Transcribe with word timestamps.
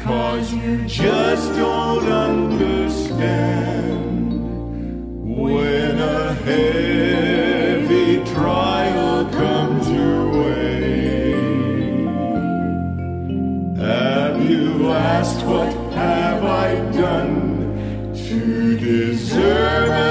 Because 0.00 0.54
you 0.54 0.86
just 0.86 1.52
don't 1.56 2.06
understand. 2.08 3.20
When 5.38 5.98
a 5.98 6.32
heavy 6.32 8.24
trial 8.32 9.26
comes 9.30 9.90
your 9.90 10.30
way, 10.42 11.32
have 13.76 14.50
you 14.50 14.90
asked 14.90 15.44
what 15.44 15.70
have 15.92 16.44
I 16.44 16.76
done 16.92 18.14
to 18.14 18.78
deserve 18.78 19.90
a 19.90 20.09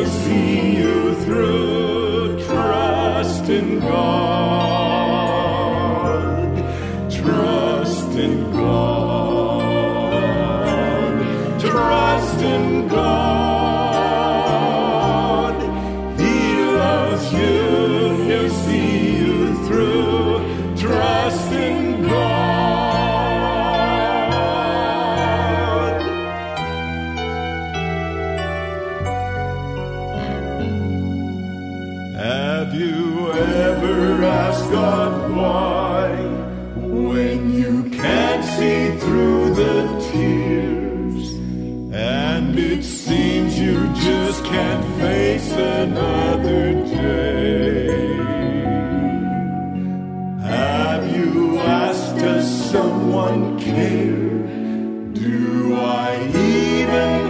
you, 0.00 0.49
care? 54.00 55.12
Do 55.12 55.76
I 55.76 56.16
even 56.34 57.29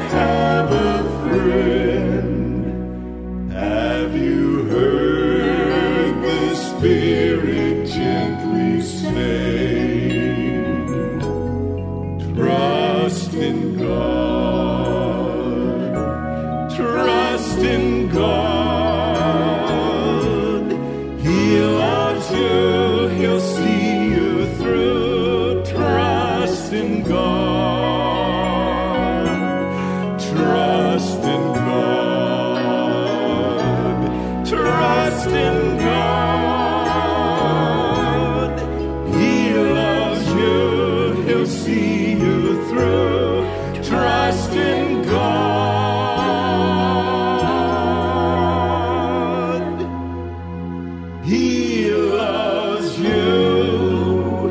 He 51.21 51.93
loves 51.93 52.97
you. 52.97 54.49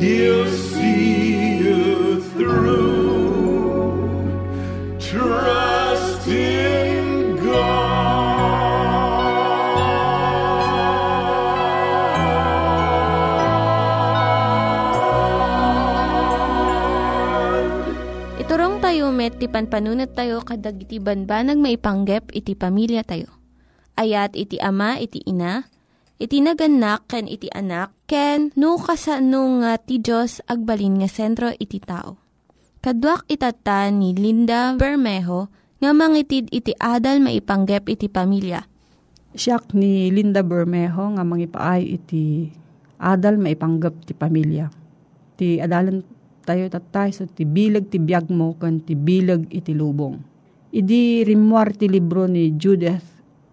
He'll 0.00 0.48
see 0.48 1.60
you 1.60 2.18
through. 2.32 4.16
Trust 4.96 6.26
in 6.26 7.36
God. 7.38 7.60
Iturong 18.40 18.80
tayo 18.80 19.12
met, 19.12 19.36
ti 19.38 19.46
panpanunat 19.46 20.16
tayo 20.16 20.40
kadag 20.40 20.80
iti 20.80 20.98
banbanag 20.98 21.60
maipanggep 21.60 22.32
iti 22.32 22.56
pamilya 22.56 23.04
tayo. 23.04 23.28
Ayat 23.92 24.34
iti 24.34 24.56
ama, 24.56 24.96
iti 24.98 25.20
ina, 25.28 25.68
iti 26.22 26.38
naganak, 26.38 27.10
ken 27.10 27.26
iti 27.26 27.50
anak, 27.50 27.90
ken 28.06 28.54
no 28.54 28.78
kasano 28.78 29.58
nga 29.58 29.74
ti 29.82 29.98
Diyos 29.98 30.38
agbalin 30.46 31.02
nga 31.02 31.10
sentro 31.10 31.50
iti 31.50 31.82
tao. 31.82 32.22
Kaduak 32.78 33.26
itata 33.26 33.90
ni 33.90 34.14
Linda 34.14 34.78
Bermejo 34.78 35.50
nga 35.82 35.90
mangitid 35.90 36.46
iti 36.54 36.70
adal 36.78 37.18
maipanggep 37.18 37.90
iti 37.90 38.06
pamilya. 38.06 38.62
Siyak 39.34 39.74
ni 39.74 40.14
Linda 40.14 40.46
Bermejo 40.46 41.18
nga 41.18 41.26
mangipaay 41.26 41.82
iti 41.90 42.54
adal 43.02 43.42
maipanggap 43.42 44.06
ti 44.06 44.14
pamilya. 44.14 44.70
Ti 45.34 45.58
adalan 45.58 46.06
tayo 46.46 46.70
tatay 46.70 47.10
so 47.10 47.26
ti 47.26 47.42
bilag 47.42 47.90
ti 47.90 47.98
biyag 47.98 48.30
mo 48.30 48.54
kan 48.58 48.78
ti 48.78 48.94
bilag 48.94 49.50
iti 49.50 49.74
lubong. 49.74 50.22
Idi 50.70 51.26
rimwar 51.26 51.74
ti 51.74 51.90
libro 51.90 52.30
ni 52.30 52.54
Judith 52.54 53.11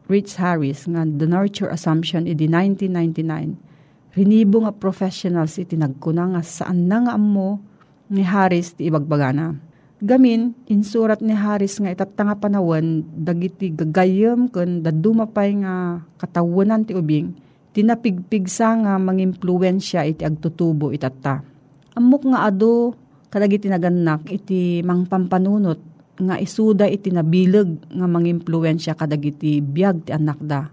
Rich 0.09 0.41
Harris 0.41 0.89
nga 0.89 1.05
The 1.05 1.29
Nurture 1.29 1.69
Assumption 1.69 2.25
idi 2.25 2.49
1999. 2.49 4.17
Rinibo 4.17 4.65
nga 4.65 4.73
professionals 4.73 5.61
iti 5.61 5.77
nagkuna 5.77 6.33
nga 6.33 6.41
saan 6.41 6.89
na 6.89 6.97
nga 7.05 7.13
ammo 7.13 7.61
ni 8.09 8.25
Harris 8.25 8.73
ti 8.73 8.89
ibagbagana. 8.89 9.53
Gamin, 10.01 10.57
insurat 10.65 11.21
ni 11.21 11.37
Harris 11.37 11.77
nga 11.77 11.93
itatanga 11.93 12.41
panawan, 12.41 13.05
dagiti 13.05 13.69
gagayam 13.69 14.49
kun 14.49 14.81
dadumapay 14.81 15.61
nga 15.61 16.01
katawanan 16.17 16.89
ti 16.89 16.97
ubing, 16.97 17.35
tinapigpigsa 17.77 18.81
nga 18.81 18.97
mangimpluensya 18.97 20.09
iti 20.09 20.25
agtutubo 20.25 20.89
itatta. 20.89 21.45
Amok 21.93 22.33
nga 22.33 22.49
ado, 22.49 22.97
kadagiti 23.29 23.69
naganak 23.69 24.25
iti 24.33 24.81
mangpampanunot, 24.81 25.88
nga 26.19 26.35
isuda 26.35 26.85
iti 26.85 27.09
nabilag 27.09 27.87
nga 27.87 28.07
mangimpluensya 28.07 28.93
kadagiti 28.99 29.63
biag 29.63 30.07
ti 30.07 30.11
anak 30.11 30.39
da. 30.43 30.67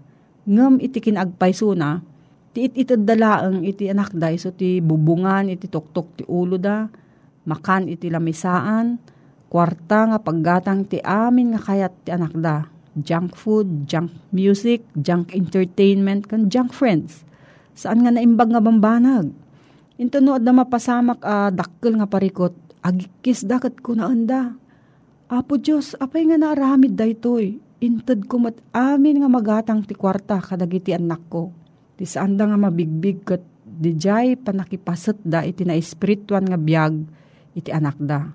Ngem 0.47 0.83
iti 0.83 0.99
kinagpaysuna, 0.99 2.03
ti 2.51 2.67
it 2.67 2.73
itad 2.75 3.07
dalaang 3.07 3.63
iti 3.63 3.87
anak 3.87 4.11
da, 4.15 4.31
iso 4.31 4.51
ti 4.51 4.83
bubungan 4.83 5.47
iti 5.47 5.71
tuktok 5.71 6.07
ti 6.19 6.23
ulo 6.27 6.59
da, 6.59 6.87
makan 7.47 7.87
iti 7.87 8.11
lamisaan, 8.11 8.99
kwarta 9.47 10.11
nga 10.11 10.19
paggatang 10.19 10.83
ti 10.87 10.99
amin 10.99 11.55
nga 11.55 11.61
kayat 11.63 11.93
ti 12.03 12.11
anak 12.11 12.35
da. 12.35 12.67
Junk 12.97 13.37
food, 13.37 13.85
junk 13.85 14.09
music, 14.33 14.83
junk 14.97 15.31
entertainment, 15.31 16.25
kan 16.25 16.49
junk 16.49 16.73
friends. 16.73 17.23
Saan 17.77 18.01
nga 18.01 18.09
naimbag 18.09 18.49
nga 18.49 18.59
bambanag? 18.63 19.29
Ito 20.01 20.17
no, 20.17 20.33
adda 20.33 20.49
mapasamak 20.49 21.21
a 21.21 21.53
dakkel 21.53 21.93
nga 21.97 22.09
parikot, 22.09 22.53
agikis 22.81 23.45
dakat 23.45 23.77
ko 23.85 23.93
na 23.93 24.09
anda. 24.09 24.57
Apo 25.27 25.59
Diyos, 25.59 25.91
apay 25.99 26.23
nga 26.23 26.39
naaramid 26.39 26.95
daytoy. 26.95 27.59
Intad 27.83 28.31
ko 28.31 28.39
mat 28.39 28.55
amin 28.71 29.19
nga 29.19 29.27
magatang 29.27 29.83
ti 29.83 29.91
kwarta 29.91 30.39
kadagiti 30.39 30.95
anak 30.95 31.19
ko. 31.27 31.51
Ti 31.99 32.07
saan 32.07 32.39
nga 32.39 32.55
mabigbig 32.55 33.27
kat 33.27 33.43
di 33.67 33.91
jay 33.99 34.39
panakipasat 34.39 35.19
da 35.27 35.43
iti 35.43 35.67
na 35.67 35.75
espirituan 35.75 36.47
nga 36.47 36.55
biyag 36.55 36.95
iti 37.59 37.69
anak 37.75 37.99
da. 37.99 38.31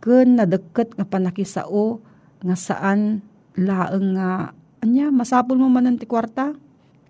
Kun 0.00 0.40
nadagkat 0.40 0.96
nga 0.96 1.04
panakisao 1.04 2.00
nga 2.40 2.56
saan 2.56 3.20
laeng 3.60 4.16
nga 4.16 4.56
anya 4.80 5.12
masapol 5.12 5.60
mo 5.60 5.68
man 5.68 6.00
ti 6.00 6.08
kwarta. 6.08 6.56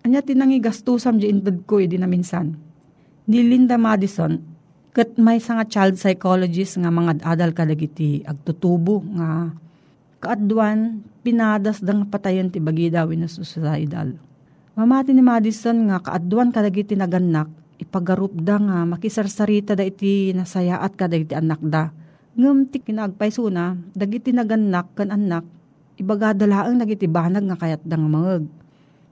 Anya 0.03 0.19
tinangi 0.19 0.59
gastusam 0.59 1.23
di 1.23 1.31
intad 1.31 1.63
ko 1.63 1.79
iti 1.79 1.95
na 1.95 2.05
minsan. 2.05 2.59
Ni 3.31 3.47
Linda 3.47 3.79
Madison, 3.79 4.50
kat 4.91 5.15
may 5.15 5.39
nga 5.39 5.63
child 5.63 5.95
psychologist 5.95 6.75
nga 6.75 6.91
mga 6.91 7.23
adal 7.23 7.55
kadagiti 7.55 8.27
agtutubo 8.27 8.99
nga 9.15 9.55
kaadwan 10.19 10.99
pinadas 11.23 11.79
dang 11.79 12.03
patayon 12.03 12.51
ti 12.51 12.59
bagi 12.59 12.91
daw 12.91 13.07
na 13.15 13.31
suicidal. 13.31 14.19
Mamati 14.75 15.15
ni 15.15 15.23
Madison 15.23 15.87
nga 15.87 16.03
kaadwan 16.03 16.51
kadagiti 16.51 16.99
naganak 16.99 17.47
ipagarup 17.79 18.35
da 18.35 18.59
nga 18.59 18.77
makisarsarita 18.83 19.79
da 19.79 19.87
iti 19.87 20.35
nasayaat 20.35 20.93
kadagiti 20.99 21.33
anak 21.39 21.63
da. 21.63 21.89
Ngem 22.35 22.67
ti 22.67 22.83
kinagpaysuna 22.83 23.95
dagiti 23.95 24.35
naganak 24.35 24.91
kan 24.95 25.11
anak 25.11 25.47
ibagadalaang 25.99 26.79
nagiti 26.79 27.07
banag 27.07 27.47
nga 27.47 27.57
kayat 27.59 27.83
da 27.87 27.95
nga. 27.95 28.43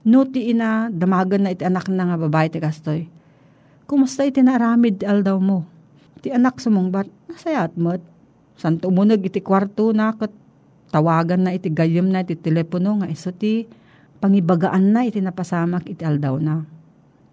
No 0.04 0.24
ti 0.28 0.52
ina 0.52 0.88
damagan 0.92 1.44
na 1.48 1.52
iti 1.52 1.64
anak 1.64 1.88
na 1.88 2.04
nga 2.08 2.16
babae 2.16 2.48
ti 2.48 2.60
kastoy. 2.60 3.19
Kumusta 3.90 4.22
iti 4.22 4.38
naramid 4.38 5.02
aldaw 5.02 5.42
mo? 5.42 5.66
Ti 6.22 6.30
anak 6.30 6.62
sumungbat, 6.62 7.10
nasayat 7.26 7.74
mo't. 7.74 7.98
San 8.54 8.78
tumunag 8.78 9.18
iti 9.26 9.42
kwarto 9.42 9.90
na 9.90 10.14
kat 10.14 10.30
tawagan 10.94 11.42
na 11.42 11.50
iti 11.50 11.74
gayam 11.74 12.06
na 12.06 12.22
iti 12.22 12.38
telepono 12.38 13.02
nga 13.02 13.10
iso 13.10 13.34
ti 13.34 13.66
pangibagaan 14.22 14.94
na 14.94 15.02
iti 15.02 15.18
napasamak 15.18 15.90
iti 15.90 16.06
aldaw 16.06 16.38
na. 16.38 16.62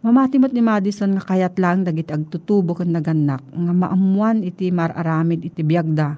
Mamati 0.02 0.42
mo't 0.42 0.50
ni 0.50 0.66
Madison 0.66 1.14
nga 1.14 1.30
kayat 1.30 1.62
lang 1.62 1.86
dagiti 1.86 2.10
agtutubo 2.10 2.74
kan 2.74 2.90
naganak 2.90 3.46
nga 3.46 3.74
maamuan 3.78 4.42
iti 4.42 4.74
mararamid 4.74 5.46
iti 5.46 5.62
biyagda. 5.62 6.18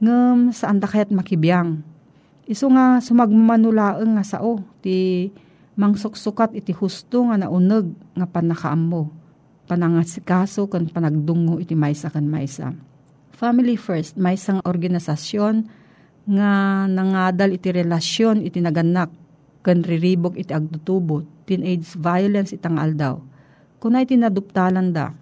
Ngem 0.00 0.48
saan 0.56 0.80
da 0.80 0.88
kayat 0.88 1.12
makibiyang. 1.12 1.84
Iso 2.48 2.72
nga 2.72 3.04
sumagmamanulaeng 3.04 4.16
nga 4.16 4.24
sao 4.24 4.64
ti 4.80 5.28
mangsuksukat 5.76 6.56
iti 6.56 6.72
husto 6.72 7.28
nga 7.28 7.36
nauneg 7.36 7.92
nga 8.16 8.24
panakaam 8.24 8.80
mo 8.80 9.04
panangasikaso 9.64 10.68
kan 10.68 10.88
panagdungo 10.88 11.60
iti 11.60 11.72
maysa 11.72 12.12
kan 12.12 12.28
maysa. 12.28 12.72
Family 13.34 13.74
First, 13.74 14.14
may 14.14 14.38
isang 14.38 14.62
organisasyon 14.62 15.66
nga 16.24 16.84
nangadal 16.88 17.52
iti 17.52 17.68
relasyon 17.68 18.40
iti 18.46 18.62
naganak 18.62 19.12
kan 19.64 19.80
riribok 19.80 20.36
iti 20.36 20.52
agtutubo, 20.52 21.24
teenage 21.48 21.96
violence 21.96 22.52
itang 22.52 22.76
aldaw. 22.76 23.16
Kuna 23.80 24.04
iti 24.04 24.16
naduptalan 24.16 24.92
da, 24.92 25.12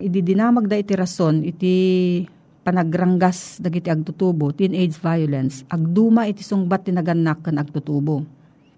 idi 0.00 0.24
dinamag 0.24 0.68
da 0.68 0.80
iti 0.80 0.96
rason 0.96 1.44
iti 1.44 1.74
panagranggas 2.64 3.60
dagiti 3.60 3.88
agtutubo, 3.92 4.52
teenage 4.52 4.96
violence, 5.00 5.64
agduma 5.68 6.28
iti 6.28 6.44
sungbat 6.44 6.88
ti 6.88 6.92
naganak 6.92 7.44
kan 7.44 7.60
agtutubo. 7.60 8.24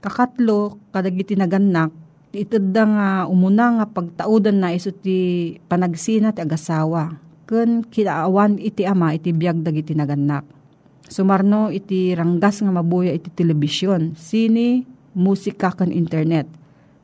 Kakatlo, 0.02 0.78
kadagiti 0.90 1.38
naganak, 1.38 1.94
itadda 2.32 2.82
nga 2.88 3.08
umuna 3.28 3.80
nga 3.80 3.86
pagtaudan 3.92 4.64
na 4.64 4.72
iso 4.72 4.90
ti 4.90 5.52
panagsina 5.68 6.32
ti 6.32 6.40
agasawa. 6.40 7.20
Kun 7.44 7.84
kinaawan 7.84 8.56
iti 8.56 8.88
ama 8.88 9.12
iti 9.12 9.30
biyag 9.36 9.60
dagiti 9.60 9.92
naganak. 9.92 10.48
Sumarno 11.12 11.68
iti 11.68 12.16
ranggas 12.16 12.64
nga 12.64 12.72
mabuya 12.72 13.12
iti 13.12 13.28
telebisyon, 13.28 14.16
sini, 14.16 14.88
musika 15.12 15.68
kan 15.76 15.92
internet. 15.92 16.48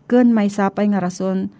Kun 0.08 0.32
may 0.32 0.48
sapay 0.48 0.88
nga 0.88 1.04
rason 1.04 1.52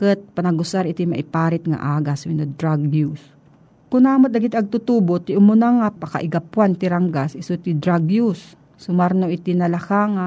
ket 0.00 0.24
panagusar 0.32 0.88
iti 0.88 1.04
maiparit 1.04 1.68
nga 1.68 2.00
agas 2.00 2.24
wenno 2.24 2.48
drug 2.56 2.88
use. 2.88 3.20
Kunamot 3.92 4.32
dagiti 4.32 4.56
agtutubo 4.56 5.20
ti 5.20 5.36
umuna 5.36 5.68
nga 5.84 5.88
pakaigapuan 5.92 6.72
ti 6.72 6.88
ranggas 6.88 7.36
iso 7.36 7.60
ti 7.60 7.76
drug 7.76 8.08
use. 8.08 8.56
Sumarno 8.80 9.28
iti 9.28 9.52
nalaka 9.52 10.08
nga 10.08 10.26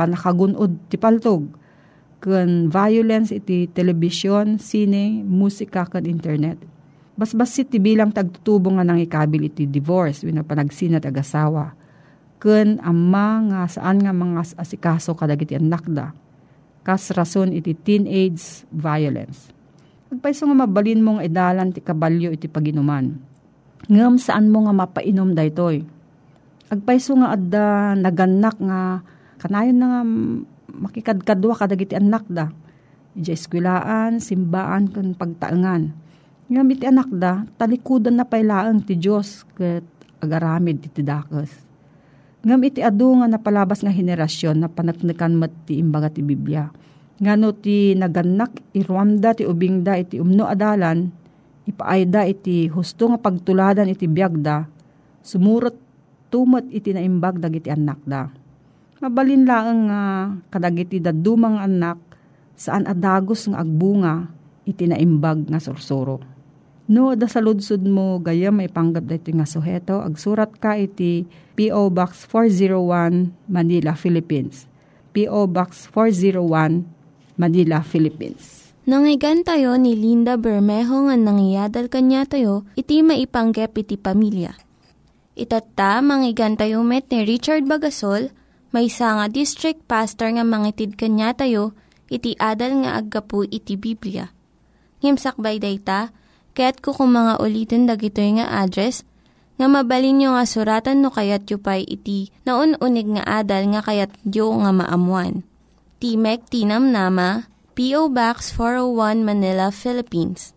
panakagunod 0.00 0.88
ti 0.88 0.96
paltog 0.96 1.60
ken 2.22 2.70
violence 2.70 3.34
iti 3.34 3.66
telebisyon, 3.66 4.62
sine, 4.62 5.26
musika 5.26 5.82
ken 5.90 6.06
internet. 6.06 6.62
Basbasit 7.18 7.68
ti 7.74 7.82
bilang 7.82 8.14
tagtutubo 8.14 8.70
nga 8.78 8.86
nang 8.86 9.02
ikabil 9.02 9.50
iti 9.50 9.66
divorce 9.66 10.22
wenno 10.22 10.46
panagsinat 10.46 11.02
agasawa. 11.02 11.74
Ken 12.38 12.78
amma 12.78 13.42
nga 13.50 13.60
saan 13.66 14.00
nga 14.00 14.14
mga 14.14 14.54
asikaso 14.54 15.18
kadagiti 15.18 15.58
anak 15.58 15.84
da. 15.90 16.14
Kas 16.86 17.10
rason 17.10 17.50
iti 17.50 17.74
teenage 17.74 18.64
violence. 18.70 19.50
Agpaiso 20.10 20.46
nga 20.46 20.56
mabalin 20.66 21.02
mong 21.02 21.20
edalan 21.26 21.74
ti 21.74 21.82
kabalyo 21.82 22.30
iti 22.30 22.46
paginuman. 22.46 23.18
Ngem 23.90 24.14
saan 24.18 24.50
mo 24.50 24.66
nga 24.66 24.74
mapainom 24.74 25.34
daytoy. 25.34 25.82
Agpaiso 26.70 27.18
nga 27.18 27.34
adda 27.34 27.98
naganak 27.98 28.56
nga 28.62 29.02
kanayon 29.42 29.78
na 29.78 29.86
nga 29.90 30.02
makikadkadwa 30.72 31.54
kadagiti 31.54 31.94
anak 31.94 32.24
da. 32.26 32.50
Ija 33.12 33.36
eskwilaan, 33.36 34.18
simbaan, 34.24 34.88
kan 34.88 35.12
pagtaangan. 35.12 35.92
Nga 36.48 36.62
iti 36.72 36.84
anak 36.88 37.08
da, 37.12 37.44
talikudan 37.60 38.16
na 38.16 38.24
pailaang 38.24 38.84
ti 38.84 38.96
Diyos 38.96 39.44
ket 39.56 39.84
agaramid 40.20 40.84
ti 40.92 41.00
dakas. 41.04 41.48
Ngam 42.42 42.60
iti 42.66 42.82
adu 42.82 43.22
nga 43.22 43.30
napalabas 43.30 43.84
nga 43.84 43.92
henerasyon 43.92 44.64
na 44.64 44.68
panaknakan 44.68 45.38
mat 45.38 45.52
ti 45.68 45.78
imbaga 45.78 46.10
ti 46.10 46.24
Biblia. 46.24 46.66
Ngano 47.22 47.54
ti 47.54 47.94
naganak 47.94 48.58
irwamda 48.74 49.36
ti 49.38 49.46
ubingda 49.46 49.94
iti 49.94 50.18
umno 50.18 50.50
adalan, 50.50 51.06
ipaayda 51.70 52.26
iti 52.26 52.66
husto 52.66 53.06
nga 53.14 53.22
pagtuladan 53.22 53.86
iti 53.86 54.10
biyagda, 54.10 54.66
sumurot 55.22 55.78
tumat 56.34 56.66
iti 56.74 56.90
naimbag 56.90 57.38
dagiti 57.38 57.70
anak 57.70 58.02
da 58.02 58.41
Mabalin 59.02 59.42
lang 59.42 59.90
nga 59.90 60.02
uh, 60.30 60.38
kadagiti 60.46 61.02
dadumang 61.02 61.58
anak 61.58 61.98
saan 62.54 62.86
adagos 62.86 63.50
nga 63.50 63.58
agbunga 63.58 64.30
iti 64.62 64.86
naimbag 64.86 65.50
nga 65.50 65.58
sursuro. 65.58 66.22
No, 66.86 67.10
da 67.18 67.26
sa 67.26 67.42
ludsud 67.42 67.82
mo 67.82 68.22
gaya 68.22 68.54
may 68.54 68.70
panggap 68.70 69.10
dito 69.10 69.34
nga 69.34 69.42
suheto, 69.42 69.98
agsurat 69.98 70.54
ka 70.54 70.78
iti 70.78 71.26
P.O. 71.58 71.90
Box 71.90 72.30
401 72.30 73.50
Manila, 73.50 73.98
Philippines. 73.98 74.70
P.O. 75.10 75.50
Box 75.50 75.90
401 75.90 76.86
Manila, 77.34 77.82
Philippines. 77.82 78.70
Nangyigan 78.86 79.42
tayo 79.42 79.78
ni 79.78 79.98
Linda 79.98 80.38
Bermejo 80.38 81.10
nga 81.10 81.18
nangyadal 81.18 81.90
kanya 81.90 82.22
tayo, 82.22 82.66
iti 82.78 83.02
maipanggep 83.02 83.74
iti 83.78 83.98
pamilya. 83.98 84.54
Itatta, 85.34 86.02
manggigan 86.02 86.54
tayo 86.54 86.86
met 86.86 87.08
ni 87.10 87.26
Richard 87.26 87.66
Bagasol, 87.66 88.34
may 88.72 88.88
nga 88.88 89.28
district 89.28 89.84
pastor 89.84 90.32
nga 90.32 90.44
mangitid 90.44 90.96
kanya 90.96 91.36
tayo, 91.36 91.76
iti 92.08 92.32
adal 92.40 92.84
nga 92.84 92.96
aggapu 92.96 93.44
iti 93.44 93.76
Biblia. 93.76 94.32
Ngimsakbay 95.04 95.60
dayta, 95.60 96.12
kaya't 96.56 96.80
kukum 96.80 97.12
mga 97.12 97.40
ulitin 97.40 97.84
dagito 97.84 98.24
nga 98.24 98.64
address, 98.64 99.04
nga 99.60 99.68
mabalin 99.68 100.18
nyo 100.18 100.28
nga 100.34 100.44
suratan 100.48 101.04
no 101.04 101.12
kayat 101.12 101.44
yu 101.46 101.60
pa'y 101.60 101.84
iti 101.84 102.32
na 102.48 102.56
unig 102.58 103.08
nga 103.14 103.44
adal 103.44 103.68
nga 103.76 103.84
kayat 103.84 104.10
yu 104.24 104.48
nga 104.48 104.72
maamuan. 104.72 105.44
Timek 106.02 106.42
Tinam 106.50 106.90
Nama, 106.90 107.46
P.O. 107.78 108.10
Box 108.10 108.50
401 108.56 109.22
Manila, 109.22 109.70
Philippines. 109.70 110.50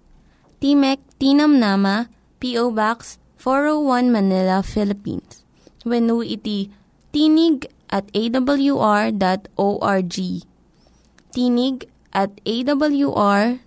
Timek 0.58 0.98
Tinam 1.22 1.62
Nama, 1.62 2.10
P.O. 2.42 2.74
Box 2.74 3.22
401 3.38 4.10
Manila, 4.10 4.66
Philippines. 4.66 5.46
When 5.86 6.10
iti 6.26 6.74
tinig 7.14 7.70
at 7.92 8.10
awr.org. 8.14 9.16
Tinig 11.36 11.78
at 12.16 12.32
awr.org. 12.48 13.60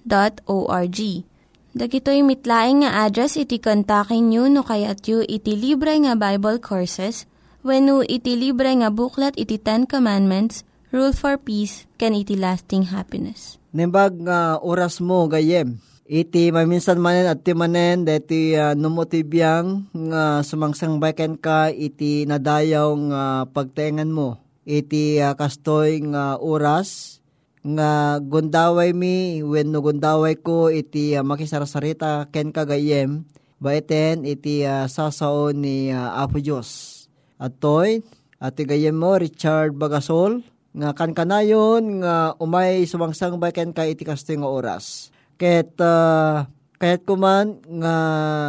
Dagitoy 1.79 2.25
mitlaing 2.25 2.83
nga 2.83 3.07
address 3.07 3.37
iti 3.37 3.61
kontakin 3.61 4.33
nyo 4.33 4.49
no 4.51 4.65
kayat 4.65 5.05
yu 5.07 5.23
iti 5.23 5.55
libre 5.55 5.95
nga 6.01 6.17
Bible 6.19 6.59
Courses 6.59 7.29
when 7.63 7.87
no 7.87 8.03
iti 8.03 8.35
libre 8.35 8.73
nga 8.73 8.89
buklat 8.89 9.37
iti 9.37 9.61
Ten 9.61 9.85
Commandments, 9.85 10.65
Rule 10.89 11.13
for 11.13 11.37
Peace, 11.37 11.85
can 12.01 12.17
iti 12.17 12.35
lasting 12.35 12.89
happiness. 12.89 13.61
Nimbag 13.77 14.17
nga 14.25 14.57
oras 14.65 14.99
mo 15.05 15.29
gayem 15.29 15.77
Iti 16.09 16.49
maminsan 16.49 16.97
manen 16.97 17.29
at 17.29 17.45
ti 17.45 17.53
manen 17.53 18.09
deti 18.09 18.57
uh, 18.57 18.73
numotibiyang 18.73 19.93
nga 19.93 20.41
uh, 20.41 20.47
sumangsang 20.47 20.97
baken 20.97 21.37
ka 21.37 21.69
iti 21.69 22.25
nadayaw 22.25 22.97
nga 23.13 23.45
uh, 23.45 23.49
pagtengan 23.53 24.09
mo. 24.09 24.41
Iti 24.65 25.21
uh, 25.21 25.37
kastoy 25.37 26.01
nga 26.09 26.41
uh, 26.41 26.41
oras 26.41 27.21
nga 27.61 28.17
gundaway 28.25 28.97
mi 28.97 29.45
when 29.45 29.69
no 29.69 29.85
gundaway 29.85 30.33
ko 30.41 30.73
iti 30.73 31.13
uh, 31.13 31.21
makisarasarita 31.21 32.33
ken 32.33 32.57
kagayem 32.57 33.29
baiten 33.61 34.25
iti 34.25 34.65
uh, 34.65 34.89
sasao 34.89 35.53
ni 35.53 35.93
uh, 35.93 36.25
Apo 36.25 36.41
Diyos. 36.41 37.05
At 37.37 37.61
toy, 37.61 38.01
ati 38.41 38.65
gayem 38.65 38.97
mo 38.97 39.13
Richard 39.21 39.77
Bagasol 39.77 40.41
nga 40.73 40.97
kan 40.97 41.13
kanayon 41.13 42.01
nga 42.01 42.33
umay 42.41 42.89
sumangsang 42.89 43.37
baken 43.37 43.77
ka 43.77 43.85
iti 43.85 44.09
kastoy 44.09 44.41
nga 44.41 44.49
oras 44.49 45.13
Ket 45.39 45.79
uh, 45.79 46.51
kahit 46.83 47.07
kuman 47.07 47.63
nga 47.79 47.95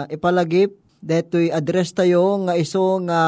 ipalagip 0.10 0.74
detoy 1.00 1.54
address 1.54 1.94
tayo 1.94 2.42
nga 2.50 2.58
iso 2.58 2.98
nga 3.06 3.22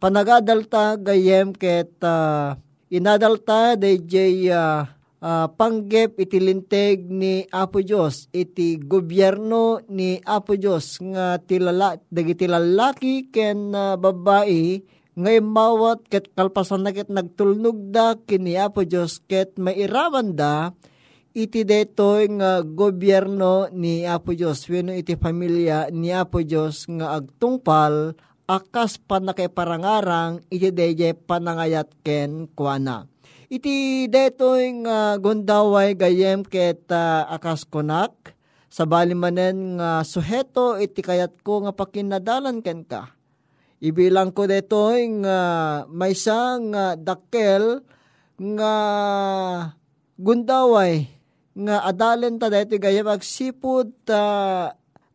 panagadalta 0.00 0.96
gayem 0.96 1.52
ket 1.52 2.00
uh, 2.00 2.56
inadalta 2.88 3.76
DJ 3.76 4.48
uh, 4.48 4.88
uh, 5.20 5.46
panggep 5.52 6.16
iti 6.16 6.40
linteg 6.40 7.04
ni 7.12 7.44
Apo 7.52 7.84
Dios 7.84 8.24
iti 8.32 8.80
gobyerno 8.80 9.84
ni 9.92 10.16
Apo 10.24 10.56
Dios 10.56 10.96
nga 10.96 11.36
tilala 11.44 12.00
dagiti 12.08 12.48
lalaki 12.48 13.28
ken 13.28 13.76
uh, 13.76 14.00
babae 14.00 14.80
nga 15.12 15.30
mawat 15.44 16.08
ket 16.08 16.32
kalpasan 16.32 16.88
na 16.88 16.96
ket 16.96 17.12
nagtulnog 17.12 17.92
da 17.92 18.16
kini 18.16 18.56
Apo 18.56 18.80
Dios 18.80 19.20
ket 19.28 19.60
mairaman 19.60 20.32
da 20.32 20.72
iti 21.36 21.64
detoy 21.64 22.30
nga 22.38 22.64
gobyerno 22.64 23.68
ni 23.74 24.08
Apo 24.08 24.32
Diyos, 24.32 24.64
weno 24.68 24.94
iti 24.94 25.14
pamilya 25.14 25.92
ni 25.92 26.12
Apo 26.12 26.40
Diyos 26.40 26.88
nga 26.88 27.20
agtungpal, 27.20 28.16
akas 28.48 28.96
panakaiparangarang 28.96 30.40
iti 30.48 30.72
deje 30.72 31.12
panangayat 31.12 31.92
ken 32.00 32.48
kuana. 32.56 33.04
Iti 33.48 34.08
detoy 34.08 34.84
nga 34.84 35.16
gondaway 35.16 35.96
gayem 35.96 36.44
ket 36.44 36.88
uh, 36.92 37.28
akas 37.32 37.64
konak, 37.64 38.36
sa 38.68 38.84
bali 38.84 39.16
manen 39.16 39.80
nga 39.80 40.04
suheto 40.04 40.76
iti 40.76 41.00
kayat 41.00 41.40
ko 41.40 41.64
nga 41.64 41.72
pakinadalan 41.72 42.60
ken 42.60 42.84
ka. 42.84 43.16
Ibilang 43.80 44.36
ko 44.36 44.44
dito 44.44 44.92
nga 44.92 45.38
maysa 45.88 46.60
nga 46.60 46.84
dakkel 46.98 47.80
nga 48.36 48.74
gundaway 50.18 51.17
nga 51.58 51.82
adalen 51.82 52.38
ta 52.38 52.46
dito 52.46 52.78
gayam 52.78 53.10
agsipod 53.10 53.90
ta 54.06 54.22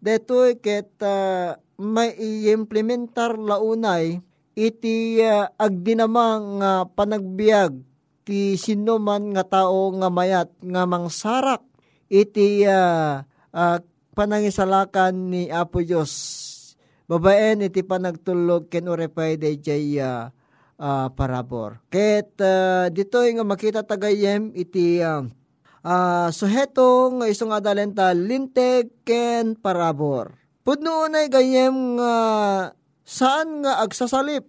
dito 0.04 0.44
ket 0.60 0.92
uh, 1.00 1.56
may 1.80 2.12
i-implementar 2.20 3.40
launay 3.40 4.20
iti 4.52 5.24
uh, 5.24 5.48
agdinamang 5.56 6.60
nga 6.60 6.72
uh, 6.84 6.90
panagbiag 6.92 7.80
ti 8.28 8.60
sino 8.60 9.00
man 9.00 9.32
nga 9.32 9.48
tao 9.48 9.92
nga 9.96 10.12
mayat 10.12 10.52
nga 10.60 10.84
mangsarak 10.84 11.64
iti 12.12 12.68
uh, 12.68 13.24
uh, 13.56 13.78
panangisalakan 14.14 15.34
ni 15.34 15.44
Apo 15.50 15.82
Diyos. 15.82 16.14
Babaen 17.08 17.68
iti 17.68 17.84
panagtulog 17.84 18.72
ken 18.72 18.88
urepay 18.88 19.36
de 19.36 19.60
jay 19.60 20.00
uh, 20.00 20.32
uh, 20.80 21.08
parabor. 21.12 21.84
Ket 21.92 22.40
uh, 22.40 22.88
dito 22.94 23.20
nga 23.20 23.44
makita 23.44 23.84
tagayem 23.84 24.56
iti 24.56 25.04
uh, 25.04 25.28
uh, 25.84 26.32
suheto 26.32 27.14
nga 27.20 27.28
isong 27.30 27.54
adalenta 27.54 28.10
linteg 28.16 28.90
ken 29.04 29.54
parabor. 29.60 30.40
Pudno 30.64 31.06
unay 31.06 31.28
gayem 31.28 32.00
nga 32.00 32.16
saan 33.04 33.62
nga 33.62 33.84
agsasalip? 33.84 34.48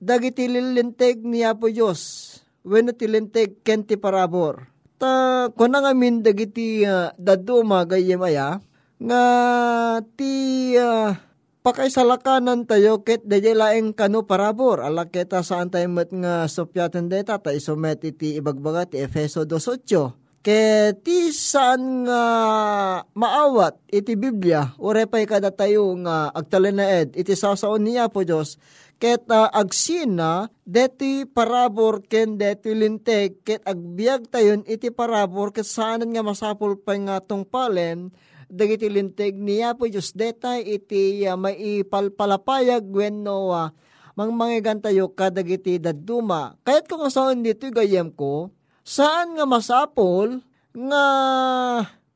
Dagiti 0.00 0.48
lilinteg 0.48 1.20
ni 1.26 1.44
Apo 1.44 1.68
Diyos. 1.68 2.32
Wenno 2.64 2.94
tilinteg 2.96 3.60
ken 3.66 3.84
ti 3.84 4.00
parabor. 4.00 4.70
Ta 4.96 5.48
kuna 5.52 5.82
nga 5.84 5.92
min 5.92 6.22
dagiti 6.24 6.86
uh, 6.86 7.12
daduma 7.18 7.84
gayem 7.84 8.22
aya 8.22 8.62
nga 9.00 9.22
ti 10.16 10.72
uh, 10.76 11.12
pakaisalakanan 11.60 12.68
tayo 12.68 13.00
ket 13.00 13.24
dayay 13.24 13.56
laeng 13.56 13.92
kano 13.92 14.24
parabor. 14.24 14.80
Ala 14.86 15.08
keta 15.08 15.40
saan 15.44 15.68
tayo 15.68 15.88
met 15.88 16.12
nga 16.12 16.48
sopyaten 16.48 17.10
deta 17.10 17.36
ta 17.40 17.52
isomet 17.52 18.00
iti 18.06 18.38
ibagbaga 18.40 18.88
ti 18.92 19.02
Efeso 19.02 19.44
2.8 19.44 20.19
ket 20.40 21.04
saan 21.36 22.08
nga 22.08 22.24
maawat 23.12 23.76
iti 23.92 24.16
Biblia 24.16 24.72
urepay 24.80 25.28
kada 25.28 25.52
tayo 25.52 25.92
nga 26.00 26.32
agtalenaed 26.32 27.12
iti 27.12 27.36
sasaon 27.36 27.84
niya 27.84 28.08
po 28.08 28.24
Diyos 28.24 28.56
ket 28.96 29.28
uh, 29.28 29.52
agsina 29.52 30.48
deti 30.64 31.28
parabor 31.28 32.00
ken 32.08 32.40
deti 32.40 32.72
linteg 32.72 33.44
ket 33.44 33.60
agbiag 33.68 34.32
tayon 34.32 34.64
iti 34.64 34.88
parabor 34.88 35.52
ket 35.52 35.68
saanan 35.68 36.08
nga 36.12 36.24
masapul 36.24 36.80
pa 36.80 36.96
nga 36.96 37.20
tungpalen 37.20 38.08
dagiti 38.48 38.88
linteg 38.88 39.36
niya 39.36 39.76
po 39.76 39.88
Diyos 39.92 40.16
detay 40.16 40.64
iti 40.64 41.20
uh, 41.28 41.36
maipalpalapayag 41.36 42.88
wenno 42.88 43.52
uh, 43.52 43.68
mangmangigan 44.18 44.84
tayo 44.84 45.16
kadagiti 45.16 45.80
daduma. 45.80 46.60
Kayat 46.60 46.84
ko 46.92 47.08
saan 47.08 47.40
dito 47.40 47.64
gayem 47.72 48.12
ko, 48.12 48.52
saan 48.90 49.38
nga 49.38 49.46
masapol 49.46 50.42
nga 50.74 51.04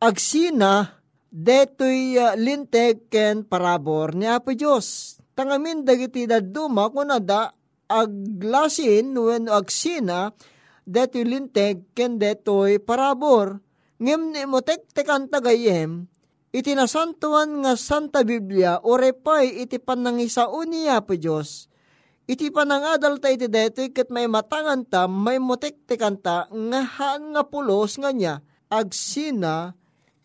agsina 0.03 0.99
detoy 1.31 2.19
uh, 2.19 2.35
linteg 2.35 3.07
ken 3.07 3.47
parabor 3.47 4.19
niya 4.19 4.43
po 4.43 4.51
Diyos? 4.51 5.19
Tangamin 5.39 5.87
dagiti 5.87 6.27
daduma 6.27 6.91
kuna 6.91 7.23
da 7.23 7.55
aglasin 7.87 9.15
when 9.15 9.47
agsina 9.47 10.35
detoy 10.83 11.23
linteg 11.23 11.95
ken 11.95 12.19
detoy 12.19 12.83
parabor. 12.83 13.63
Ngem 14.03 14.35
ni 14.35 14.43
mo 14.43 14.59
tek 14.59 14.91
tekan 14.91 15.31
tagayem 15.31 16.11
iti 16.51 16.75
nasantuan 16.75 17.63
nga 17.63 17.79
Santa 17.79 18.27
Biblia 18.27 18.83
orepay 18.83 19.63
iti 19.63 19.79
panangisaon 19.79 20.75
niya 20.75 21.07
po 21.07 21.15
Diyos 21.15 21.71
iti 22.25 22.49
panangadal 22.49 23.21
ta 23.21 23.29
iti 23.29 23.49
detoy 23.49 23.93
ket 23.93 24.09
may 24.09 24.25
matangan 24.29 24.85
ta 24.85 25.05
may 25.05 25.37
motektekan 25.37 26.17
ta 26.21 26.49
nga 26.49 26.81
haan 26.81 27.37
nga 27.37 27.43
pulos 27.45 28.01
nga 28.01 28.11
niya 28.13 28.41
agsina 28.73 29.77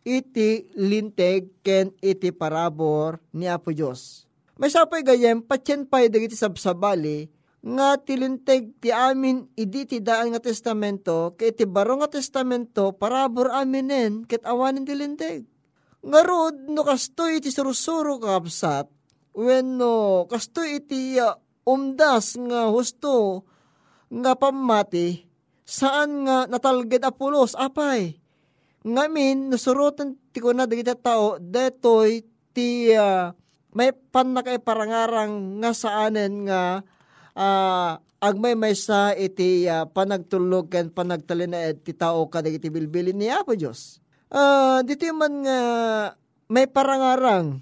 iti 0.07 0.65
linteg 0.73 1.61
ken 1.61 1.91
iti 1.99 2.31
parabor 2.31 3.19
ni 3.35 3.45
Apo 3.45 3.69
Diyos. 3.69 4.25
May 4.59 4.71
sapay 4.71 5.05
gayem, 5.05 5.39
patyen 5.39 5.87
pay 5.87 6.11
dagiti 6.11 6.35
sabsabali, 6.35 7.31
nga 7.63 7.95
tilinteg 7.95 8.75
ti 8.83 8.91
amin 8.91 9.47
idi 9.55 9.87
ti 9.87 9.97
daan 10.03 10.35
nga 10.35 10.43
testamento, 10.43 11.35
kay 11.39 11.55
ti 11.55 11.63
baro 11.63 11.99
nga 11.99 12.11
testamento, 12.11 12.91
parabor 12.91 13.55
aminen, 13.55 14.27
ket 14.27 14.43
awanin 14.43 14.83
tilinteg. 14.83 15.47
Nga 16.03 16.21
rod, 16.27 16.55
no 16.71 16.83
kastoy 16.83 17.39
iti 17.39 17.51
surusuro 17.51 18.19
kapsat, 18.19 18.87
when 19.35 19.79
no 19.79 20.27
kastoy 20.27 20.83
iti 20.83 21.19
uh, 21.19 21.35
umdas 21.69 22.33
nga 22.33 22.73
husto, 22.73 23.45
nga 24.09 24.33
pamati, 24.33 25.29
saan 25.61 26.25
nga 26.25 26.49
natalged 26.49 27.05
apulos, 27.05 27.53
apay. 27.53 28.17
Ngamin, 28.81 29.53
nasurutan 29.53 30.17
ti 30.33 30.41
na 30.41 30.65
dagiti 30.65 30.95
tao, 30.97 31.37
detoy 31.37 32.25
ti 32.55 32.89
uh, 32.97 33.29
may 33.69 33.93
pan 33.93 34.33
na 34.33 34.41
kay 34.41 34.57
parangarang 34.57 35.61
nga 35.61 35.71
saanen 35.77 36.49
nga 36.49 36.81
uh, 37.37 38.01
agmay 38.17 38.57
may 38.57 38.73
sa 38.73 39.13
iti 39.13 39.69
uh, 39.69 39.85
panagtulog 39.85 40.73
ken 40.73 40.89
panagtalinaed 40.89 41.85
ti 41.85 41.93
tao 41.93 42.25
kadag 42.27 42.57
iti 42.57 42.73
bilbilin 42.73 43.15
ni 43.15 43.29
Apo 43.29 43.53
Diyos. 43.53 44.01
Uh, 44.29 44.81
dito 44.85 45.05
man 45.13 45.45
nga 45.45 45.59
may 46.49 46.65
parangarang 46.65 47.61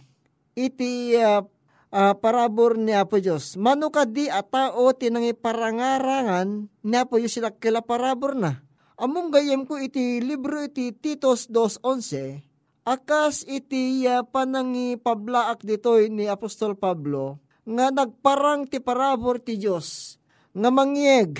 iti 0.55 1.15
uh, 1.19 1.43
uh, 1.91 2.13
parabor 2.17 2.75
ni 2.79 2.95
Apo 2.95 3.19
Diyos. 3.19 3.59
Mano 3.59 3.91
ka 3.91 4.07
di 4.07 4.31
a 4.31 4.41
tao 4.41 4.91
tinangi 4.95 5.35
parangarangan 5.35 6.67
ni 6.83 6.95
Apo 6.95 7.19
Diyos 7.19 7.35
sila 7.35 7.53
kila 7.53 7.83
parabor 7.83 8.33
na. 8.33 8.63
Among 8.97 9.29
gayem 9.29 9.67
ko 9.69 9.77
iti 9.77 10.23
libro 10.25 10.65
iti 10.65 10.89
Titos 10.89 11.53
2.11 11.53 12.47
Akas 12.87 13.43
iti 13.43 14.07
uh, 14.07 14.23
panangi 14.23 14.95
pablaak 14.95 15.59
ditoy 15.59 16.07
ni 16.07 16.31
Apostol 16.31 16.79
Pablo, 16.79 17.35
nga 17.67 17.91
nagparang 17.91 18.63
ti 18.63 18.79
parabor 18.79 19.43
ti 19.43 19.59
Diyos, 19.59 20.15
nga 20.55 20.71
mangyeg, 20.71 21.35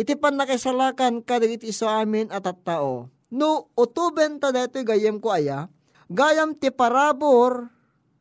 iti 0.00 0.16
pan 0.16 0.40
nakisalakan 0.40 1.20
kadag 1.20 1.60
iti 1.60 1.68
sa 1.68 2.00
amin 2.00 2.32
at 2.32 2.48
at 2.48 2.64
tao. 2.64 3.12
No, 3.28 3.68
utuben 3.76 4.40
ta 4.40 4.56
detoy 4.56 4.88
gayem 4.88 5.20
ko 5.20 5.36
aya, 5.36 5.68
gayam 6.08 6.56
ti 6.56 6.72
parabor, 6.72 7.68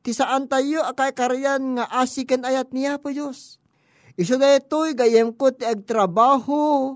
ti 0.06 0.14
saan 0.14 0.46
tayo 0.46 0.86
akay 0.86 1.18
karyan 1.18 1.82
nga 1.82 1.90
asiken 1.98 2.46
ayat 2.46 2.70
niya 2.70 3.02
po 3.02 3.10
Diyos. 3.10 3.58
Iso 4.14 4.38
detoy 4.38 4.94
gayem 4.94 5.34
ko 5.34 5.50
ti 5.50 5.66
agtrabaho, 5.66 6.96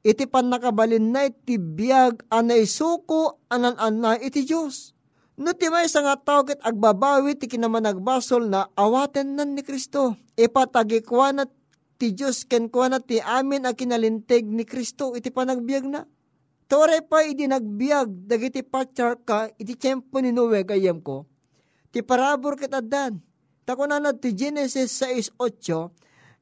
iti 0.00 0.24
pan 0.24 0.48
nakabalin 0.48 1.12
na 1.12 1.28
iti 1.28 1.60
biyag 1.60 2.24
anay 2.32 2.64
suko 2.64 3.44
anan-anay 3.52 4.24
iti 4.24 4.48
Diyos 4.48 4.96
No 5.36 5.52
ti 5.52 5.68
may 5.68 5.84
nga 5.84 6.16
tao 6.16 6.48
ket 6.48 6.56
agbabawi 6.64 7.36
ti 7.36 7.44
kinaman 7.44 7.84
nagbasol 7.84 8.48
na 8.48 8.72
awaten 8.72 9.36
nan 9.36 9.52
ni 9.52 9.60
Kristo. 9.60 10.16
Ipatagikwa 10.32 11.36
na 11.36 11.44
ti 12.00 12.16
Diyos 12.16 12.48
ken 12.48 12.72
kwa 12.72 12.88
na 12.88 13.04
ti 13.04 13.20
amin 13.20 13.68
a 13.68 13.76
kinalinteg 13.76 14.48
ni 14.48 14.64
Kristo 14.64 15.12
iti 15.12 15.28
panagbiag 15.28 15.84
na. 15.84 16.08
Tore 16.72 17.04
pa 17.04 17.20
idi 17.20 17.44
nagbiag 17.44 18.24
dagiti 18.24 18.64
patyar 18.64 19.20
ka 19.28 19.52
iti 19.60 19.76
tiyempo 19.76 20.16
ni 20.24 20.32
Noe 20.32 20.64
gayem 20.64 21.04
ko. 21.04 21.28
Ti 21.96 22.04
parabor 22.04 22.60
ket 22.60 22.76
addan. 22.76 23.24
Na 23.64 24.12
ti 24.12 24.36
Genesis 24.36 25.00
6.8 25.00 25.40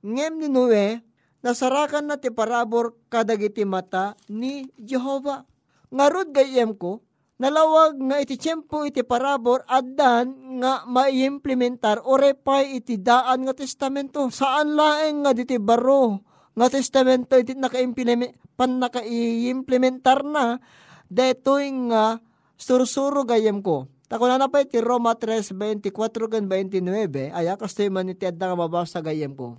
ngem 0.03 0.33
ni 0.43 0.51
Noe 0.51 0.99
nasarakan 1.47 2.11
na 2.11 2.19
ti 2.19 2.35
parabor 2.35 2.99
kadagiti 3.07 3.63
mata 3.63 4.19
ni 4.27 4.67
Jehova. 4.75 5.47
Ngarod 5.95 6.35
gayem 6.35 6.75
ko, 6.75 7.07
nalawag 7.39 7.95
nga 8.03 8.19
iti 8.19 8.35
tiyempo 8.35 8.83
iti 8.83 9.07
parabor 9.07 9.63
addan 9.71 10.59
nga 10.59 10.83
maiimplementar 10.91 12.03
o 12.03 12.19
repay 12.19 12.83
iti 12.83 12.99
daan 12.99 13.47
nga 13.47 13.55
testamento. 13.55 14.27
Saan 14.35 14.75
laeng 14.75 15.23
nga 15.23 15.39
diti 15.39 15.55
baro 15.63 16.19
nga 16.59 16.67
testamento 16.67 17.39
iti 17.39 17.55
naka-implement 17.55 18.59
pan 18.59 18.83
naka-implementar 18.83 20.27
na 20.27 20.59
detoy 21.07 21.71
nga 21.95 22.19
sursuro 22.59 23.23
gayem 23.23 23.63
ko. 23.63 23.94
Tako 24.05 24.29
na 24.29 24.37
napay 24.37 24.69
ti 24.69 24.85
Roma 24.85 25.17
3:24 25.17 25.81
kan 26.29 26.45
29 26.45 27.33
aya 27.33 27.57
kastoy 27.57 27.89
man 27.89 28.13
iti 28.13 28.29
adda 28.29 28.53
nga 28.53 28.59
mabasa 28.59 29.01
gayem 29.01 29.33
ko. 29.33 29.57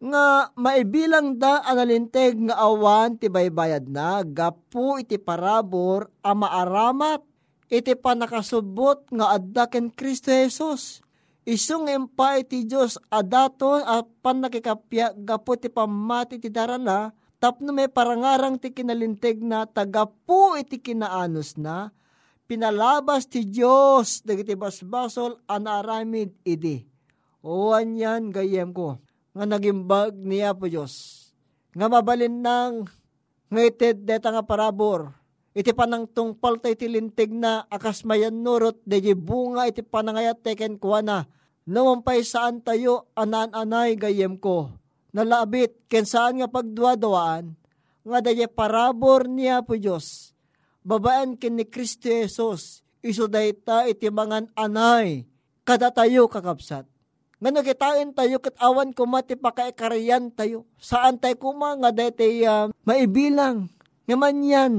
Nga 0.00 0.56
maibilang 0.56 1.36
da 1.36 1.60
analinteg 1.64 2.36
nga 2.48 2.56
awan 2.64 3.20
ti 3.20 3.28
baybayad 3.28 3.84
na. 3.88 4.24
Gapu 4.24 5.00
iti 5.00 5.20
parabor 5.20 6.08
a 6.24 6.32
maaramat 6.32 7.20
iti 7.68 7.92
panakasubot 7.92 9.04
nga 9.12 9.36
adda 9.36 9.68
ken 9.68 9.92
Kristo 9.92 10.32
Jesus. 10.32 11.04
Isung 11.44 11.84
empa 11.92 12.40
iti 12.40 12.64
Diyos 12.64 12.96
adaton 13.12 13.84
a 13.84 14.00
panakikapya 14.00 15.12
gapu 15.12 15.60
ti 15.60 15.68
pamati 15.68 16.40
ti 16.40 16.48
darana. 16.48 17.12
Tapno 17.36 17.76
may 17.76 17.92
parangarang 17.92 18.56
ti 18.56 18.72
kinalinteg 18.72 19.44
na 19.44 19.68
tagapu 19.68 20.56
iti 20.56 20.80
kinaanos 20.80 21.60
na 21.60 21.92
pinalabas 22.54 23.26
ti 23.26 23.42
Diyos 23.42 24.22
dagiti 24.22 24.54
basbasol 24.54 25.42
anaramid 25.50 26.38
idi. 26.46 26.86
Oan 27.42 27.98
yan 27.98 28.30
gayem 28.30 28.70
ko 28.70 29.02
nga 29.34 29.42
nagimbag 29.42 30.14
niya 30.14 30.54
po 30.54 30.70
Diyos. 30.70 31.26
Nga 31.74 31.90
mabalin 31.90 32.38
nang 32.38 32.86
ngaitid 33.50 34.06
deta 34.06 34.30
nga 34.30 34.46
parabor. 34.46 35.10
Iti 35.50 35.74
panang 35.74 36.06
tungpal 36.06 36.62
tayo 36.62 36.78
tilintig 36.78 37.34
na 37.34 37.66
akas 37.66 38.06
mayan 38.06 38.46
nurot 38.46 38.78
de 38.86 39.02
bunga 39.18 39.66
iti 39.66 39.82
panangayat 39.82 40.38
teken 40.46 40.78
kuha 40.78 41.02
na. 41.02 41.26
Nawampay 41.66 42.22
saan 42.22 42.62
tayo 42.62 43.10
anan-anay 43.18 43.98
gayem 43.98 44.38
ko. 44.38 44.70
Nalabit 45.10 45.90
ken 45.90 46.06
saan 46.06 46.38
nga 46.38 46.46
pagduwadawaan 46.46 47.58
nga 48.06 48.18
daye 48.22 48.46
parabor 48.46 49.26
niya 49.26 49.66
po 49.66 49.74
Diyos 49.74 50.33
babaan 50.84 51.34
kin 51.40 51.56
ni 51.56 51.64
Kristo 51.64 52.12
Jesus, 52.12 52.84
iso 53.00 53.24
dayta 53.26 53.88
iti 53.88 54.12
mangan 54.12 54.52
anay, 54.54 55.24
kada 55.64 55.90
tayo 55.90 56.28
kakapsat. 56.28 56.84
Nga 57.40 57.50
nagitain 57.50 58.08
tayo 58.14 58.40
kat 58.40 58.56
awan 58.60 58.94
ko 58.96 59.04
mati 59.04 59.36
pakaikarayan 59.36 60.32
tayo. 60.32 60.64
Saan 60.80 61.20
tayo 61.20 61.36
kuma 61.36 61.76
nga 61.76 61.90
dayta 61.92 62.24
uh, 62.24 62.72
maibilang. 62.88 63.68
Nga 64.08 64.16
man 64.16 64.38
yan, 64.40 64.74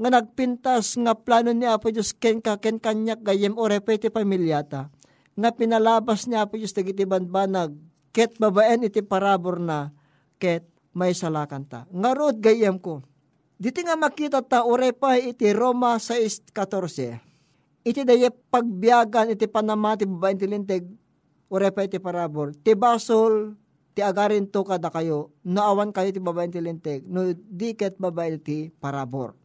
nga 0.00 0.08
nagpintas 0.08 0.96
nga 1.00 1.12
plano 1.16 1.52
ni 1.52 1.68
Apo 1.68 1.92
Diyos 1.92 2.16
ken 2.16 2.40
ka 2.40 2.56
ken 2.56 2.80
kanyak 2.80 3.20
gayem 3.20 3.56
o 3.56 3.64
repete 3.68 4.08
pamilyata. 4.08 4.88
Nga 5.36 5.50
pinalabas 5.56 6.24
ni 6.28 6.36
Apo 6.36 6.56
Diyos 6.56 6.72
dagiti 6.72 7.04
banbanag 7.04 7.76
ket 8.10 8.36
babaen 8.36 8.84
iti 8.84 9.00
parabor 9.00 9.60
na 9.60 9.92
ket 10.40 10.66
may 10.96 11.14
salakan 11.14 11.64
ta. 11.68 11.86
Nga 11.88 12.10
rod 12.16 12.36
gayem 12.42 12.76
ko, 12.80 13.04
Diti 13.60 13.84
nga 13.84 13.92
makita 13.92 14.40
ta 14.40 14.64
urepa 14.64 15.20
iti 15.20 15.52
Roma 15.52 16.00
6.14. 16.00 17.84
Iti 17.84 18.08
daye 18.08 18.32
pagbiagan 18.32 19.36
iti 19.36 19.44
panamati 19.44 20.08
babaeng 20.08 20.40
tilinteg 20.40 20.88
urepa 21.52 21.84
iti 21.84 22.00
parabor. 22.00 22.56
Ti 22.56 22.72
basol 22.72 23.52
ti 23.92 24.00
agarin 24.00 24.48
to 24.48 24.64
kada 24.64 24.88
kayo 24.88 25.36
naawan 25.44 25.92
kayo 25.92 26.08
ti 26.08 26.24
babaeng 26.24 26.56
tilinteg 26.56 27.04
no 27.04 27.36
diket 27.36 28.00
babae 28.00 28.40
ti 28.40 28.72
parabor. 28.80 29.36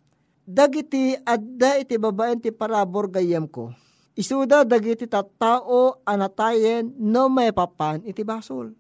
Dagiti 0.48 1.20
adda 1.20 1.84
iti 1.84 2.00
babaeng 2.00 2.40
ti 2.40 2.56
parabor 2.56 3.12
gayem 3.12 3.52
ko. 3.52 3.76
Isuda 4.16 4.64
dagiti 4.64 5.12
tattao 5.12 6.00
anatayen 6.08 6.88
no 7.04 7.28
may 7.28 7.52
papan 7.52 8.00
iti 8.08 8.24
basol. 8.24 8.72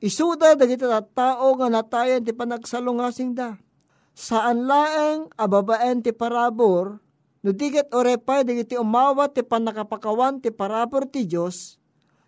Isuda 0.00 0.56
dagiti 0.56 0.88
tattao 0.88 1.52
nga 1.60 1.68
natayen 1.68 2.24
ti 2.24 2.32
panagsalungasing 2.32 3.36
da 3.36 3.60
saan 4.12 4.66
laeng 4.68 5.30
ababaen 5.36 6.04
ti 6.04 6.10
parabor, 6.12 7.00
no 7.40 7.50
diget 7.50 7.88
orepay 7.94 8.44
digiti 8.44 8.76
umawat 8.76 9.36
ti 9.36 9.42
panakapakawan 9.42 10.38
ti 10.42 10.52
parabor 10.52 11.08
ti 11.08 11.24
Diyos, 11.24 11.80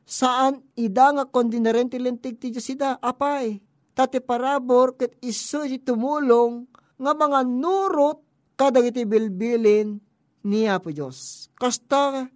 saan 0.02 0.64
ida 0.74 1.12
nga 1.14 1.24
kondinaren 1.28 1.92
ti 1.92 2.00
lintig 2.00 2.40
ti 2.40 2.50
Diyos 2.50 2.68
ida, 2.72 2.96
apay, 2.98 3.60
tati 3.92 4.18
parabor 4.24 4.96
ket 4.96 5.16
iso 5.20 5.64
iti 5.64 5.80
tumulong 5.84 6.64
nga 6.96 7.12
mga 7.12 7.40
nurot 7.44 8.18
kadagiti 8.56 9.04
bilbilin 9.04 10.00
niya 10.46 10.80
po 10.80 10.90
Diyos. 10.90 11.48
Kasta 11.56 12.28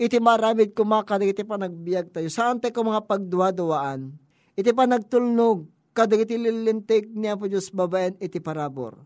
iti 0.00 0.16
maramid 0.16 0.72
kumakadag 0.72 1.32
iti 1.34 1.44
panagbiag 1.44 2.14
tayo. 2.14 2.28
Saan 2.32 2.62
tayo 2.62 2.84
mga 2.84 3.04
pagduwa-duwaan? 3.04 4.12
Iti 4.56 4.70
panagtulnog 4.72 5.68
kadagiti 6.00 6.40
lilintig 6.40 7.12
niya 7.12 7.36
po 7.36 7.44
Diyos 7.44 7.68
babaen 7.68 8.16
iti 8.16 8.40
parabor. 8.40 9.04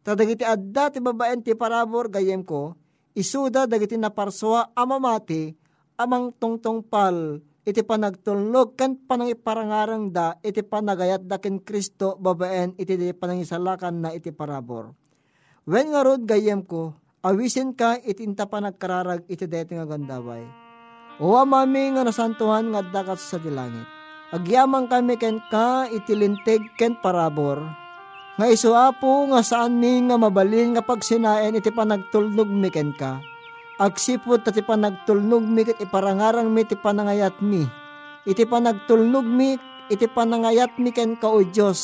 Tadagiti 0.00 0.42
adda 0.42 0.88
ti 0.88 0.98
babaen 0.98 1.44
ti 1.44 1.52
parabor 1.52 2.08
gayem 2.08 2.40
ko, 2.40 2.72
isuda 3.12 3.68
dagiti 3.68 4.00
naparswa 4.00 4.72
amamati 4.72 5.52
amang 6.00 6.32
tungtong 6.32 6.88
pal 6.88 7.44
iti 7.62 7.84
panagtulnog 7.84 8.74
kan 8.74 8.98
panangiparangarang 8.98 10.10
da 10.10 10.34
iti 10.42 10.64
panagayat 10.64 11.22
da 11.28 11.38
ken 11.38 11.60
Kristo 11.62 12.18
babaen 12.18 12.74
iti 12.80 12.96
di 12.96 13.12
panangisalakan 13.12 13.94
na 14.02 14.10
iti 14.16 14.32
parabor. 14.32 14.96
When 15.68 15.94
nga 15.94 16.02
rod 16.02 16.26
gayem 16.26 16.66
ko, 16.66 16.96
awisin 17.22 17.78
ka 17.78 18.00
iti 18.02 18.26
inta 18.26 18.50
panagkararag 18.50 19.28
iti 19.30 19.46
deti 19.46 19.78
nga 19.78 19.86
gandaway. 19.86 20.42
O 21.22 21.38
amami 21.38 21.94
nga 21.94 22.02
nasantuhan 22.02 22.72
nga 22.74 22.82
dakat 22.82 23.20
sa 23.20 23.38
dilangit 23.38 24.01
Agyamang 24.32 24.88
kami 24.88 25.20
ken 25.20 25.44
ka 25.52 25.84
itilintig 25.92 26.72
ken 26.80 26.96
parabor. 26.96 27.60
Nga 28.40 28.48
isuapo 28.48 29.28
nga 29.28 29.44
saan 29.44 29.76
mi 29.76 30.00
nga 30.08 30.16
mabalin 30.16 30.72
nga 30.72 30.80
pagsinaen 30.80 31.60
iti 31.60 31.68
panagtulnog 31.68 32.48
mi 32.48 32.72
ken 32.72 32.96
ka. 32.96 33.20
Agsipot 33.76 34.40
iti 34.48 34.64
panagtulnog 34.64 35.44
mi 35.44 35.68
ket 35.68 35.84
iparangarang 35.84 36.48
mi 36.48 36.64
iti 36.64 36.72
panangayat 36.80 37.44
mi. 37.44 37.68
Iti 38.24 38.48
panagtulnog 38.48 39.28
mi 39.28 39.60
iti 39.92 40.08
panangayat 40.08 40.80
mi 40.80 40.96
ken 40.96 41.12
ka 41.20 41.28
o 41.28 41.44
Diyos. 41.44 41.80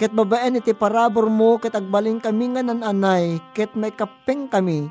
Ket 0.00 0.16
babaen 0.16 0.64
iti 0.64 0.72
parabor 0.72 1.28
mo 1.28 1.60
ket 1.60 1.76
agbaling 1.76 2.24
kami 2.24 2.56
nga 2.56 2.64
nananay 2.64 3.36
ket 3.52 3.76
may 3.76 3.92
kapeng 3.92 4.48
kami 4.48 4.88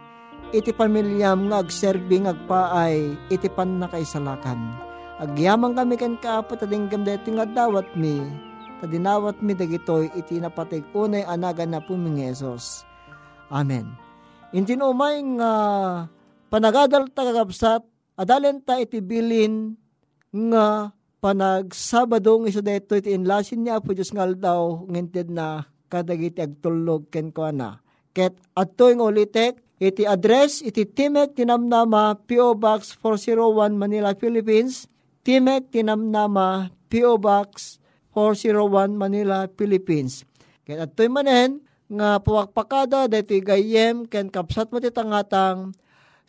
iti 0.53 0.69
pamilyam 0.69 1.49
nga 1.49 1.65
agserbing 1.65 2.29
agpaay 2.29 3.17
iti 3.33 3.49
panakaisalakan 3.49 4.92
Agyamang 5.23 5.71
kami 5.71 5.95
kan 5.95 6.19
kaapot 6.19 6.67
adinggam 6.67 7.07
deti 7.07 7.31
nga 7.31 7.47
dawat 7.47 7.87
mi. 7.95 8.19
Tadinawat 8.83 9.39
mi 9.39 9.55
dagitoy 9.55 10.11
iti 10.19 10.35
napatig 10.35 10.83
unay 10.91 11.23
anagan 11.23 11.71
na 11.71 11.79
pumingesos. 11.79 12.83
Amen. 13.47 13.87
Intin 14.51 14.83
umay 14.83 15.23
nga 15.39 15.51
panagadal 16.51 17.07
tagagabsat 17.07 17.87
adalen 18.19 18.59
ta 18.59 18.83
iti 18.83 18.99
bilin 18.99 19.79
nga 20.51 20.91
panag 21.23 21.71
Sabado 21.71 22.43
iso 22.43 22.59
deto 22.59 22.99
iti 22.99 23.15
inlasin 23.15 23.63
niya 23.63 23.79
po 23.79 23.95
Diyos 23.95 24.11
ngal 24.11 24.35
daw 24.35 24.83
nginted 24.91 25.31
na 25.31 25.63
kadagiti 25.87 26.43
agtulog 26.43 27.07
ken 27.07 27.31
ko 27.31 27.47
na. 27.47 27.79
Ket 28.11 28.35
adto 28.59 28.91
yung 28.91 29.07
ulitek 29.07 29.55
iti 29.79 30.03
address 30.03 30.59
iti 30.59 30.83
Timek 30.83 31.31
Tinamnama 31.31 32.19
P.O. 32.27 32.59
Box 32.59 32.99
401 32.99 33.71
Manila, 33.79 34.11
Philippines 34.19 34.91
Timek 35.23 35.71
Tinamnama, 35.71 36.75
P.O. 36.91 37.15
Box 37.15 37.79
401 38.11 38.93
Manila, 38.93 39.47
Philippines. 39.55 40.27
Kaya 40.67 40.83
ato'y 40.83 41.07
manen, 41.07 41.63
nga 41.87 42.19
puwakpakada 42.19 43.07
dati 43.07 43.39
gayem 43.39 44.07
ken 44.07 44.27
kapsat 44.27 44.71
mo 44.71 44.83
titangatang 44.83 45.75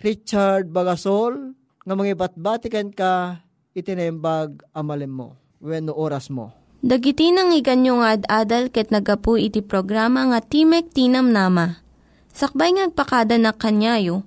Richard 0.02 0.68
Bagasol 0.68 1.56
nga 1.84 1.94
mga 1.94 2.18
batbati 2.18 2.68
ken 2.68 2.92
ka 2.92 3.40
itinembag 3.72 4.62
amalem 4.76 5.10
mo 5.10 5.28
when 5.58 5.88
oras 5.88 6.28
mo. 6.28 6.52
Dagiti 6.84 7.32
nang 7.32 7.48
iganyo 7.56 8.04
nga 8.04 8.20
ad-adal 8.20 8.68
ket 8.68 8.92
nagapu 8.92 9.40
iti 9.40 9.64
programa 9.64 10.28
nga 10.28 10.44
Timek 10.44 10.92
Tinam 10.92 11.32
Nama. 11.32 11.80
Sakbay 12.34 12.76
ngagpakada 12.76 13.40
na 13.40 13.56
kanyayo, 13.56 14.26